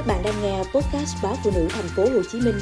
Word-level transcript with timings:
Các 0.00 0.06
bạn 0.06 0.22
đang 0.22 0.42
nghe 0.42 0.58
podcast 0.58 1.16
báo 1.22 1.34
phụ 1.44 1.50
nữ 1.54 1.68
thành 1.70 1.88
phố 1.96 2.02
Hồ 2.02 2.22
Chí 2.32 2.40
Minh 2.40 2.54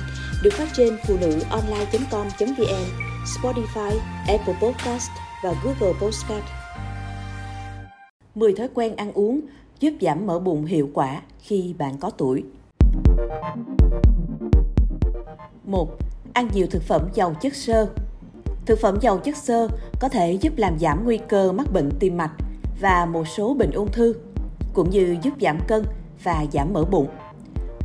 được 0.43 0.51
phát 0.53 0.69
trên 0.77 0.97
phụ 1.07 1.17
nữ 1.21 1.41
online.com.vn, 1.51 2.85
Spotify, 3.25 3.99
Apple 4.29 4.55
Podcast 4.63 5.11
và 5.45 5.55
Google 5.65 5.99
Podcast. 6.01 6.45
10 8.35 8.53
thói 8.53 8.69
quen 8.75 8.97
ăn 8.97 9.13
uống 9.13 9.41
giúp 9.81 9.93
giảm 10.01 10.27
mỡ 10.27 10.39
bụng 10.39 10.65
hiệu 10.65 10.91
quả 10.95 11.23
khi 11.41 11.75
bạn 11.79 11.99
có 12.01 12.11
tuổi. 12.11 12.45
1. 15.65 15.99
Ăn 16.33 16.49
nhiều 16.53 16.67
thực 16.71 16.83
phẩm 16.83 17.09
giàu 17.15 17.35
chất 17.41 17.55
xơ. 17.57 17.89
Thực 18.67 18.79
phẩm 18.81 18.99
giàu 19.01 19.19
chất 19.19 19.37
xơ 19.37 19.69
có 20.01 20.09
thể 20.09 20.33
giúp 20.33 20.53
làm 20.57 20.79
giảm 20.79 21.05
nguy 21.05 21.19
cơ 21.29 21.53
mắc 21.53 21.73
bệnh 21.73 21.91
tim 22.01 22.17
mạch 22.17 22.33
và 22.81 23.07
một 23.07 23.29
số 23.29 23.55
bệnh 23.55 23.71
ung 23.71 23.93
thư, 23.93 24.15
cũng 24.73 24.91
như 24.91 25.17
giúp 25.23 25.33
giảm 25.41 25.59
cân 25.69 25.85
và 26.25 26.47
giảm 26.53 26.73
mỡ 26.73 26.85
bụng. 26.85 27.09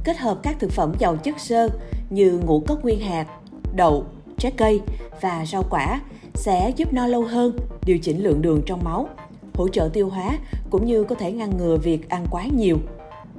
Kết 0.04 0.18
hợp 0.18 0.40
các 0.43 0.56
thực 0.60 0.71
phẩm 0.71 0.93
giàu 1.00 1.16
chất 1.16 1.39
xơ 1.39 1.70
như 2.10 2.39
ngũ 2.46 2.60
cốc 2.68 2.84
nguyên 2.84 3.00
hạt, 3.00 3.28
đậu, 3.75 4.06
trái 4.38 4.52
cây 4.57 4.82
và 5.21 5.46
rau 5.46 5.64
quả 5.70 6.02
sẽ 6.34 6.71
giúp 6.75 6.94
no 6.94 7.07
lâu 7.07 7.24
hơn, 7.24 7.57
điều 7.86 7.98
chỉnh 7.98 8.24
lượng 8.24 8.42
đường 8.42 8.61
trong 8.66 8.84
máu, 8.84 9.10
hỗ 9.54 9.68
trợ 9.68 9.89
tiêu 9.94 10.10
hóa 10.10 10.38
cũng 10.70 10.86
như 10.86 11.04
có 11.04 11.16
thể 11.16 11.32
ngăn 11.32 11.58
ngừa 11.58 11.78
việc 11.78 12.10
ăn 12.10 12.25
quá 12.32 12.46
nhiều. 12.58 12.78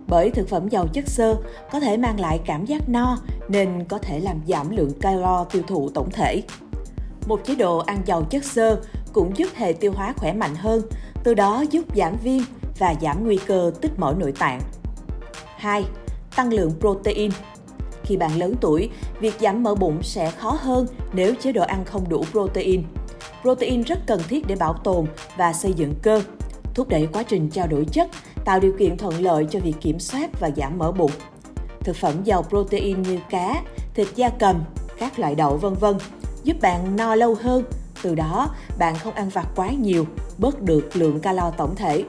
Bởi 0.09 0.31
thực 0.31 0.49
phẩm 0.49 0.69
giàu 0.69 0.87
chất 0.87 1.09
xơ 1.09 1.37
có 1.73 1.81
thể 1.81 1.97
mang 1.97 2.21
lại 2.21 2.41
cảm 2.47 2.67
giác 2.67 2.89
no 2.89 3.19
nên 3.49 3.85
có 3.89 3.99
thể 3.99 4.21
làm 4.21 4.41
giảm 4.47 4.77
lượng 4.77 4.93
calo 5.01 5.45
tiêu 5.45 5.63
thụ 5.67 5.89
tổng 5.89 6.11
thể. 6.11 6.43
Một 7.27 7.41
chế 7.45 7.55
độ 7.55 7.79
ăn 7.79 7.99
giàu 8.07 8.23
chất 8.23 8.45
xơ 8.45 8.81
cũng 9.13 9.37
giúp 9.37 9.49
hệ 9.55 9.73
tiêu 9.73 9.93
hóa 9.93 10.15
khỏe 10.17 10.33
mạnh 10.33 10.55
hơn, 10.55 10.83
từ 11.25 11.35
đó 11.35 11.65
giúp 11.71 11.85
giảm 11.97 12.17
viêm 12.23 12.43
và 12.79 12.95
giảm 13.01 13.25
nguy 13.25 13.39
cơ 13.47 13.73
tích 13.81 13.99
mỡ 13.99 14.15
nội 14.19 14.33
tạng. 14.33 14.61
2. 15.57 15.85
Tăng 16.37 16.53
lượng 16.53 16.73
protein 16.81 17.31
Khi 18.03 18.17
bạn 18.17 18.39
lớn 18.39 18.55
tuổi, 18.61 18.91
việc 19.21 19.35
giảm 19.41 19.63
mỡ 19.63 19.75
bụng 19.75 20.03
sẽ 20.03 20.31
khó 20.31 20.59
hơn 20.61 20.87
nếu 21.13 21.35
chế 21.41 21.53
độ 21.53 21.63
ăn 21.63 21.85
không 21.85 22.09
đủ 22.09 22.25
protein. 22.31 22.83
Protein 23.43 23.83
rất 23.83 23.99
cần 24.07 24.21
thiết 24.29 24.47
để 24.47 24.57
bảo 24.57 24.75
tồn 24.85 25.07
và 25.37 25.53
xây 25.53 25.73
dựng 25.73 25.95
cơ, 26.03 26.23
thúc 26.75 26.89
đẩy 26.89 27.09
quá 27.13 27.23
trình 27.23 27.51
trao 27.51 27.67
đổi 27.67 27.85
chất, 27.93 28.09
tạo 28.45 28.61
điều 28.61 28.73
kiện 28.79 28.97
thuận 28.97 29.23
lợi 29.23 29.47
cho 29.51 29.61
việc 29.61 29.75
kiểm 29.81 30.01
soát 30.01 30.41
và 30.41 30.51
giảm 30.57 30.79
mỡ 30.79 30.93
bụng. 30.93 31.11
Thực 31.81 31.97
phẩm 31.97 32.25
giàu 32.25 32.43
protein 32.43 33.03
như 33.03 33.19
cá, 33.31 33.63
thịt 33.95 34.09
da 34.15 34.29
cầm, 34.29 34.65
các 34.99 35.19
loại 35.19 35.35
đậu 35.35 35.57
vân 35.57 35.75
vân 35.75 35.97
giúp 36.45 36.57
bạn 36.61 36.97
no 36.97 37.15
lâu 37.15 37.37
hơn, 37.41 37.65
từ 38.03 38.15
đó 38.15 38.49
bạn 38.79 38.95
không 38.95 39.15
ăn 39.15 39.29
vặt 39.29 39.47
quá 39.57 39.69
nhiều, 39.69 40.07
bớt 40.39 40.63
được 40.63 40.97
lượng 40.97 41.21
calo 41.21 41.51
tổng 41.51 41.77
thể. 41.77 42.05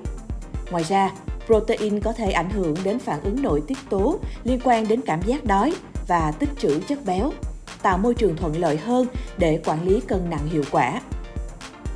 Ngoài 0.71 0.83
ra, 0.83 1.11
protein 1.45 1.99
có 1.99 2.13
thể 2.13 2.31
ảnh 2.31 2.49
hưởng 2.49 2.75
đến 2.83 2.99
phản 2.99 3.21
ứng 3.23 3.41
nội 3.41 3.63
tiết 3.67 3.77
tố 3.89 4.19
liên 4.43 4.59
quan 4.63 4.88
đến 4.88 5.01
cảm 5.01 5.21
giác 5.21 5.45
đói 5.45 5.73
và 6.07 6.31
tích 6.31 6.49
trữ 6.59 6.79
chất 6.88 7.05
béo, 7.05 7.31
tạo 7.81 7.97
môi 7.97 8.13
trường 8.13 8.38
thuận 8.38 8.59
lợi 8.59 8.77
hơn 8.77 9.07
để 9.38 9.61
quản 9.66 9.88
lý 9.88 9.99
cân 9.99 10.29
nặng 10.29 10.47
hiệu 10.51 10.63
quả. 10.71 11.01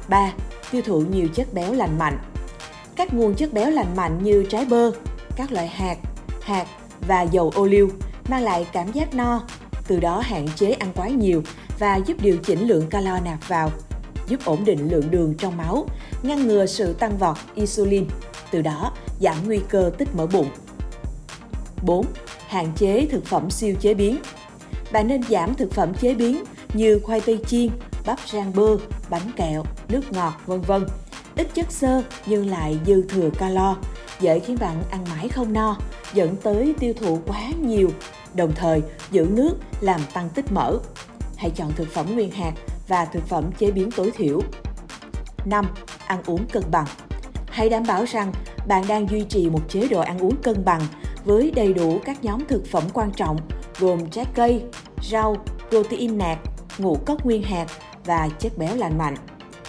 3. 0.09 0.33
Tiêu 0.71 0.81
thụ 0.85 1.01
nhiều 1.01 1.27
chất 1.27 1.53
béo 1.53 1.73
lành 1.73 1.97
mạnh. 1.97 2.17
Các 2.95 3.13
nguồn 3.13 3.35
chất 3.35 3.53
béo 3.53 3.71
lành 3.71 3.95
mạnh 3.95 4.19
như 4.23 4.45
trái 4.49 4.65
bơ, 4.65 4.91
các 5.35 5.51
loại 5.51 5.67
hạt, 5.67 5.97
hạt 6.41 6.65
và 7.07 7.21
dầu 7.21 7.51
ô 7.55 7.65
liu 7.65 7.89
mang 8.29 8.43
lại 8.43 8.67
cảm 8.71 8.91
giác 8.91 9.13
no, 9.13 9.41
từ 9.87 9.99
đó 9.99 10.19
hạn 10.19 10.47
chế 10.55 10.71
ăn 10.71 10.91
quá 10.95 11.07
nhiều 11.07 11.43
và 11.79 11.95
giúp 11.95 12.17
điều 12.21 12.37
chỉnh 12.37 12.67
lượng 12.67 12.87
calo 12.89 13.19
nạp 13.19 13.47
vào, 13.47 13.71
giúp 14.27 14.39
ổn 14.45 14.65
định 14.65 14.89
lượng 14.91 15.11
đường 15.11 15.33
trong 15.37 15.57
máu, 15.57 15.85
ngăn 16.23 16.47
ngừa 16.47 16.65
sự 16.65 16.93
tăng 16.93 17.17
vọt 17.17 17.37
insulin, 17.55 18.05
từ 18.51 18.61
đó 18.61 18.91
giảm 19.19 19.35
nguy 19.45 19.59
cơ 19.69 19.91
tích 19.97 20.15
mỡ 20.15 20.27
bụng. 20.27 20.49
4. 21.83 22.05
Hạn 22.47 22.71
chế 22.75 23.07
thực 23.11 23.25
phẩm 23.25 23.49
siêu 23.49 23.75
chế 23.79 23.93
biến. 23.93 24.17
Bạn 24.91 25.07
nên 25.07 25.23
giảm 25.23 25.55
thực 25.55 25.73
phẩm 25.73 25.93
chế 25.93 26.13
biến 26.13 26.43
như 26.73 26.99
khoai 27.03 27.21
tây 27.21 27.39
chiên, 27.47 27.69
bắp 28.05 28.19
rang 28.31 28.53
bơ, 28.55 28.77
bánh 29.09 29.31
kẹo, 29.35 29.63
nước 29.89 30.11
ngọt, 30.11 30.33
vân 30.45 30.61
vân. 30.61 30.85
Ít 31.35 31.47
chất 31.53 31.71
xơ 31.71 32.03
nhưng 32.25 32.49
lại 32.49 32.79
dư 32.85 33.01
thừa 33.01 33.29
calo, 33.37 33.75
dễ 34.19 34.39
khiến 34.39 34.57
bạn 34.59 34.83
ăn 34.91 35.05
mãi 35.09 35.29
không 35.29 35.53
no, 35.53 35.77
dẫn 36.13 36.35
tới 36.35 36.73
tiêu 36.79 36.93
thụ 36.99 37.19
quá 37.25 37.49
nhiều, 37.61 37.89
đồng 38.33 38.51
thời 38.55 38.81
giữ 39.11 39.27
nước 39.31 39.55
làm 39.81 40.01
tăng 40.13 40.29
tích 40.29 40.51
mỡ. 40.51 40.77
Hãy 41.37 41.49
chọn 41.49 41.71
thực 41.75 41.87
phẩm 41.91 42.15
nguyên 42.15 42.31
hạt 42.31 42.53
và 42.87 43.05
thực 43.05 43.27
phẩm 43.27 43.51
chế 43.57 43.71
biến 43.71 43.91
tối 43.91 44.11
thiểu. 44.15 44.41
5. 45.45 45.65
Ăn 46.07 46.21
uống 46.25 46.47
cân 46.47 46.63
bằng. 46.71 46.87
Hãy 47.59 47.69
đảm 47.69 47.83
bảo 47.87 48.05
rằng 48.05 48.31
bạn 48.67 48.83
đang 48.87 49.09
duy 49.09 49.23
trì 49.29 49.49
một 49.49 49.59
chế 49.69 49.87
độ 49.87 49.99
ăn 49.99 50.19
uống 50.19 50.35
cân 50.43 50.65
bằng 50.65 50.81
với 51.25 51.51
đầy 51.51 51.73
đủ 51.73 51.99
các 52.05 52.23
nhóm 52.23 52.45
thực 52.47 52.65
phẩm 52.67 52.83
quan 52.93 53.11
trọng 53.11 53.37
gồm 53.79 54.09
trái 54.09 54.25
cây, 54.35 54.63
rau, 55.11 55.35
protein 55.69 56.17
nạc, 56.17 56.37
ngũ 56.77 56.97
cốc 57.05 57.25
nguyên 57.25 57.43
hạt 57.43 57.65
và 58.05 58.29
chất 58.39 58.57
béo 58.57 58.75
lành 58.75 58.97
mạnh. 58.97 59.15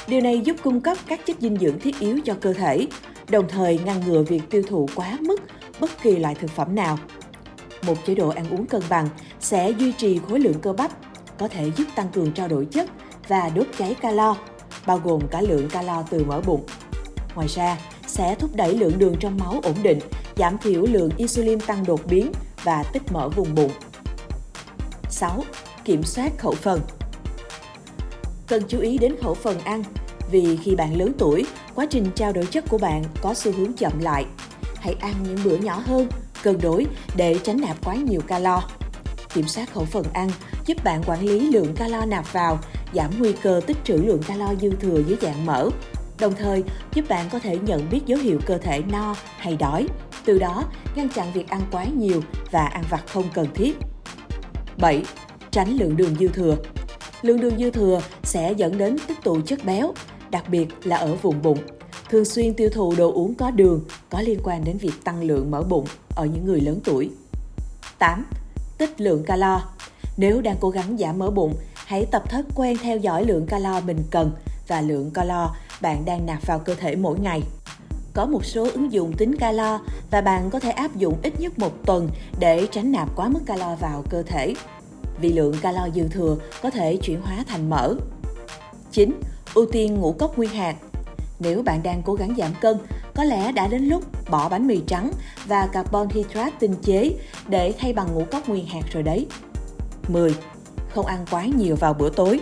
Điều 0.09 0.21
này 0.21 0.41
giúp 0.41 0.57
cung 0.63 0.81
cấp 0.81 0.99
các 1.07 1.21
chất 1.27 1.37
dinh 1.41 1.57
dưỡng 1.57 1.79
thiết 1.79 2.01
yếu 2.01 2.19
cho 2.25 2.35
cơ 2.41 2.53
thể, 2.53 2.87
đồng 3.31 3.49
thời 3.49 3.79
ngăn 3.79 4.01
ngừa 4.01 4.23
việc 4.23 4.43
tiêu 4.51 4.63
thụ 4.69 4.89
quá 4.95 5.19
mức 5.21 5.41
bất 5.81 5.91
kỳ 6.03 6.17
loại 6.17 6.35
thực 6.35 6.51
phẩm 6.51 6.75
nào. 6.75 6.99
Một 7.87 7.97
chế 8.07 8.15
độ 8.15 8.29
ăn 8.29 8.51
uống 8.51 8.67
cân 8.67 8.83
bằng 8.89 9.09
sẽ 9.41 9.71
duy 9.71 9.93
trì 9.93 10.21
khối 10.29 10.41
lượng 10.41 10.61
cơ 10.63 10.73
bắp, 10.73 10.91
có 11.39 11.49
thể 11.49 11.71
giúp 11.77 11.85
tăng 11.95 12.09
cường 12.09 12.33
trao 12.33 12.49
đổi 12.49 12.65
chất 12.65 12.91
và 13.29 13.51
đốt 13.55 13.67
cháy 13.79 13.95
calo, 13.95 14.37
bao 14.87 15.01
gồm 15.05 15.21
cả 15.31 15.41
lượng 15.41 15.69
calo 15.69 16.03
từ 16.11 16.25
mỡ 16.25 16.41
bụng. 16.41 16.65
Ngoài 17.35 17.49
ra, 17.49 17.79
sẽ 18.07 18.35
thúc 18.35 18.51
đẩy 18.55 18.75
lượng 18.75 18.99
đường 18.99 19.15
trong 19.21 19.39
máu 19.39 19.61
ổn 19.63 19.75
định, 19.83 19.99
giảm 20.37 20.59
thiểu 20.59 20.83
lượng 20.83 21.11
insulin 21.17 21.61
tăng 21.61 21.85
đột 21.87 22.01
biến 22.07 22.33
và 22.65 22.83
tích 22.93 23.13
mỡ 23.13 23.29
vùng 23.29 23.55
bụng. 23.55 23.73
6. 25.11 25.45
Kiểm 25.85 26.03
soát 26.03 26.39
khẩu 26.39 26.55
phần 26.55 26.81
Cần 28.47 28.63
chú 28.69 28.81
ý 28.81 28.99
đến 28.99 29.17
khẩu 29.23 29.35
phần 29.35 29.59
ăn, 29.61 29.85
vì 30.31 30.57
khi 30.57 30.75
bạn 30.75 30.99
lớn 30.99 31.13
tuổi, 31.19 31.47
quá 31.75 31.87
trình 31.91 32.11
trao 32.15 32.33
đổi 32.33 32.47
chất 32.47 32.65
của 32.69 32.79
bạn 32.79 33.05
có 33.23 33.35
xu 33.35 33.53
hướng 33.53 33.73
chậm 33.73 33.99
lại. 34.01 34.27
Hãy 34.77 34.95
ăn 35.01 35.15
những 35.23 35.39
bữa 35.45 35.57
nhỏ 35.57 35.83
hơn, 35.87 36.09
cân 36.43 36.59
đối 36.61 36.87
để 37.17 37.39
tránh 37.43 37.61
nạp 37.61 37.85
quá 37.85 37.95
nhiều 37.95 38.21
calo. 38.21 38.63
Kiểm 39.35 39.49
soát 39.49 39.73
khẩu 39.73 39.85
phần 39.85 40.05
ăn 40.13 40.31
giúp 40.67 40.85
bạn 40.85 41.03
quản 41.07 41.23
lý 41.23 41.41
lượng 41.41 41.75
calo 41.75 42.07
nạp 42.07 42.33
vào, 42.33 42.59
giảm 42.95 43.11
nguy 43.19 43.33
cơ 43.33 43.61
tích 43.67 43.77
trữ 43.85 43.97
lượng 43.97 44.23
calo 44.23 44.55
dư 44.61 44.71
thừa 44.71 45.03
dưới 45.07 45.19
dạng 45.21 45.47
mỡ 45.47 45.69
đồng 46.21 46.35
thời 46.35 46.65
giúp 46.95 47.05
bạn 47.09 47.29
có 47.33 47.39
thể 47.39 47.59
nhận 47.59 47.91
biết 47.91 48.01
dấu 48.07 48.19
hiệu 48.19 48.41
cơ 48.47 48.59
thể 48.59 48.83
no 48.93 49.15
hay 49.37 49.57
đói, 49.57 49.87
từ 50.25 50.39
đó 50.39 50.65
ngăn 50.95 51.09
chặn 51.09 51.33
việc 51.33 51.49
ăn 51.49 51.61
quá 51.71 51.85
nhiều 51.85 52.23
và 52.51 52.67
ăn 52.67 52.85
vặt 52.91 53.03
không 53.07 53.25
cần 53.35 53.47
thiết. 53.55 53.77
7. 54.79 55.05
Tránh 55.51 55.69
lượng 55.69 55.97
đường 55.97 56.15
dư 56.21 56.29
thừa. 56.29 56.57
Lượng 57.23 57.41
đường 57.41 57.59
dư 57.59 57.71
thừa 57.71 58.01
sẽ 58.23 58.55
dẫn 58.57 58.79
đến 58.79 58.97
tích 59.09 59.19
tụ 59.25 59.41
chất 59.41 59.65
béo, 59.65 59.93
đặc 60.31 60.49
biệt 60.49 60.67
là 60.85 60.97
ở 60.97 61.15
vùng 61.15 61.43
bụng. 61.43 61.59
Thường 62.11 62.25
xuyên 62.25 62.55
tiêu 62.55 62.71
thụ 62.73 62.95
đồ 62.97 63.13
uống 63.13 63.35
có 63.35 63.51
đường 63.51 63.85
có 64.11 64.21
liên 64.21 64.41
quan 64.45 64.65
đến 64.65 64.79
việc 64.79 65.05
tăng 65.05 65.23
lượng 65.23 65.51
mỡ 65.51 65.63
bụng 65.63 65.87
ở 66.15 66.27
những 66.27 66.47
người 66.47 66.61
lớn 66.61 66.81
tuổi. 66.85 67.11
8. 67.99 68.27
Tích 68.79 69.01
lượng 69.01 69.25
calo. 69.25 69.63
Nếu 70.17 70.41
đang 70.41 70.57
cố 70.61 70.71
gắng 70.71 70.97
giảm 70.99 71.19
mỡ 71.19 71.31
bụng, 71.31 71.55
hãy 71.75 72.07
tập 72.11 72.31
thói 72.31 72.43
quen 72.55 72.77
theo 72.83 72.97
dõi 72.97 73.25
lượng 73.25 73.47
calo 73.47 73.81
mình 73.81 73.99
cần 74.11 74.33
và 74.71 74.81
lượng 74.81 75.11
calo 75.11 75.55
bạn 75.81 76.05
đang 76.05 76.27
nạp 76.27 76.47
vào 76.47 76.59
cơ 76.59 76.75
thể 76.75 76.97
mỗi 76.97 77.19
ngày. 77.19 77.43
Có 78.15 78.27
một 78.27 78.45
số 78.45 78.69
ứng 78.73 78.93
dụng 78.93 79.13
tính 79.17 79.37
calo 79.37 79.81
và 80.11 80.21
bạn 80.21 80.51
có 80.51 80.61
thể 80.61 80.71
áp 80.71 80.97
dụng 80.97 81.17
ít 81.23 81.41
nhất 81.41 81.59
một 81.59 81.73
tuần 81.87 82.09
để 82.39 82.67
tránh 82.73 82.93
nạp 82.93 83.17
quá 83.17 83.29
mức 83.29 83.41
calo 83.47 83.75
vào 83.75 84.05
cơ 84.11 84.23
thể. 84.23 84.55
Vì 85.21 85.33
lượng 85.33 85.55
calo 85.63 85.89
dư 85.95 86.09
thừa 86.09 86.37
có 86.63 86.71
thể 86.71 86.97
chuyển 86.97 87.21
hóa 87.21 87.45
thành 87.49 87.71
mỡ. 87.71 87.95
9. 88.93 89.21
Ưu 89.55 89.67
tiên 89.73 89.95
ngũ 89.95 90.13
cốc 90.13 90.39
nguyên 90.39 90.51
hạt. 90.51 90.77
Nếu 91.41 91.63
bạn 91.63 91.83
đang 91.83 92.03
cố 92.03 92.15
gắng 92.15 92.35
giảm 92.39 92.55
cân, 92.61 92.77
có 93.15 93.25
lẽ 93.25 93.53
đã 93.53 93.67
đến 93.67 93.83
lúc 93.83 94.05
bỏ 94.31 94.49
bánh 94.49 94.67
mì 94.67 94.81
trắng 94.87 95.11
và 95.47 95.67
carbon 95.67 96.09
hydrate 96.09 96.57
tinh 96.61 96.75
chế 96.83 97.13
để 97.49 97.75
thay 97.79 97.93
bằng 97.93 98.15
ngũ 98.15 98.25
cốc 98.31 98.49
nguyên 98.49 98.67
hạt 98.67 98.83
rồi 98.93 99.03
đấy. 99.03 99.27
10. 100.09 100.35
Không 100.95 101.07
ăn 101.07 101.25
quá 101.31 101.45
nhiều 101.45 101.77
vào 101.77 101.95
bữa 101.95 102.11
tối. 102.11 102.41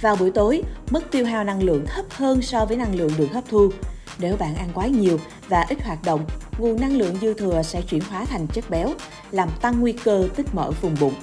Vào 0.00 0.16
buổi 0.16 0.30
tối, 0.30 0.62
mức 0.90 1.00
tiêu 1.10 1.26
hao 1.26 1.44
năng 1.44 1.62
lượng 1.62 1.86
thấp 1.86 2.04
hơn 2.10 2.42
so 2.42 2.64
với 2.64 2.76
năng 2.76 2.94
lượng 2.94 3.10
được 3.18 3.32
hấp 3.32 3.44
thu. 3.48 3.70
Nếu 4.18 4.36
bạn 4.36 4.54
ăn 4.54 4.68
quá 4.74 4.86
nhiều 4.86 5.18
và 5.48 5.66
ít 5.68 5.82
hoạt 5.82 5.98
động, 6.04 6.26
nguồn 6.58 6.80
năng 6.80 6.96
lượng 6.96 7.16
dư 7.20 7.34
thừa 7.34 7.62
sẽ 7.62 7.82
chuyển 7.82 8.02
hóa 8.10 8.24
thành 8.24 8.46
chất 8.46 8.70
béo, 8.70 8.94
làm 9.30 9.48
tăng 9.60 9.80
nguy 9.80 9.92
cơ 9.92 10.28
tích 10.36 10.54
mỡ 10.54 10.70
vùng 10.70 10.96
bụng. 11.00 11.14